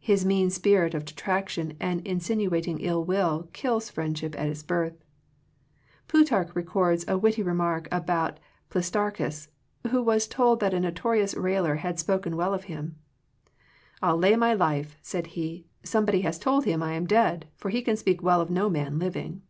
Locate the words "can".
17.80-17.96